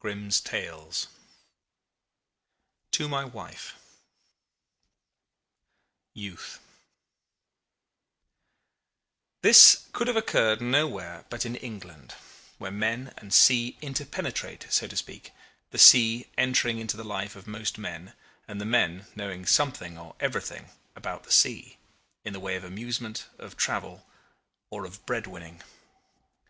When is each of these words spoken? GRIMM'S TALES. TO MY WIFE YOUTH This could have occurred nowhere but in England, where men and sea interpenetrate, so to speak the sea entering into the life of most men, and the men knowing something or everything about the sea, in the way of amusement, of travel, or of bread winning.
GRIMM'S 0.00 0.40
TALES. 0.40 1.08
TO 2.90 3.06
MY 3.06 3.26
WIFE 3.26 3.76
YOUTH 6.14 6.58
This 9.42 9.84
could 9.92 10.06
have 10.06 10.16
occurred 10.16 10.62
nowhere 10.62 11.26
but 11.28 11.44
in 11.44 11.56
England, 11.56 12.14
where 12.56 12.70
men 12.70 13.12
and 13.18 13.34
sea 13.34 13.76
interpenetrate, 13.82 14.66
so 14.70 14.86
to 14.86 14.96
speak 14.96 15.32
the 15.70 15.76
sea 15.76 16.30
entering 16.38 16.78
into 16.78 16.96
the 16.96 17.04
life 17.04 17.36
of 17.36 17.46
most 17.46 17.76
men, 17.76 18.14
and 18.48 18.58
the 18.62 18.64
men 18.64 19.04
knowing 19.14 19.44
something 19.44 19.98
or 19.98 20.16
everything 20.18 20.70
about 20.96 21.24
the 21.24 21.30
sea, 21.30 21.76
in 22.24 22.32
the 22.32 22.40
way 22.40 22.56
of 22.56 22.64
amusement, 22.64 23.26
of 23.36 23.54
travel, 23.58 24.06
or 24.70 24.86
of 24.86 25.04
bread 25.04 25.26
winning. 25.26 25.62